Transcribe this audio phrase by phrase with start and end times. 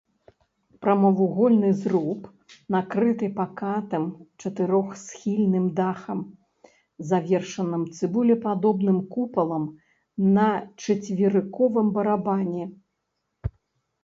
[0.83, 2.21] Прамавугольны зруб
[2.75, 4.07] накрыты пакатым
[4.43, 6.23] чатырохсхільным дахам,
[7.09, 9.69] завершаным цыбулепадобным купалам
[10.39, 10.47] на
[10.83, 12.65] чацверыковым барабане.